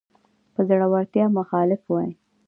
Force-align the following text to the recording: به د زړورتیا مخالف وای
به 0.53 0.61
د 0.63 0.65
زړورتیا 0.69 1.25
مخالف 1.37 1.81
وای 1.87 2.11